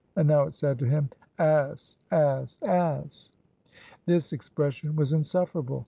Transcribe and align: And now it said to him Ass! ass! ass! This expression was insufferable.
And 0.15 0.27
now 0.27 0.45
it 0.45 0.55
said 0.55 0.79
to 0.79 0.85
him 0.89 1.11
Ass! 1.37 1.95
ass! 2.09 2.57
ass! 2.63 3.29
This 4.07 4.33
expression 4.33 4.95
was 4.95 5.13
insufferable. 5.13 5.79